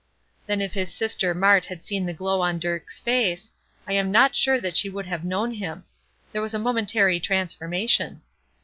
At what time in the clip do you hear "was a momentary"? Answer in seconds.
6.41-7.19